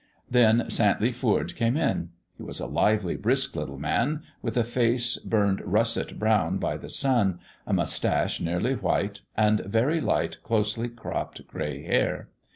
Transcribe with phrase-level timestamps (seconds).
[0.27, 2.09] Then Santley Foord came in.
[2.35, 6.89] He was a lively, brisk little man, with a face burned russet brown by the
[6.89, 12.29] sun, a mustache nearly white, and very light, closely cropped gray hair.